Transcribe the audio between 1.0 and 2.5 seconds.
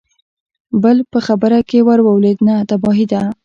په خبره کې ور ولوېد: